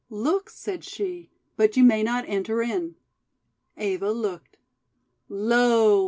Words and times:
"Look," 0.09 0.49
said 0.49 0.83
she, 0.83 1.29
"but 1.57 1.77
you 1.77 1.83
may 1.83 2.01
not 2.01 2.25
enter 2.27 2.63
in." 2.63 2.95
Eva 3.77 4.09
looked. 4.11 4.57
Lo! 5.29 5.99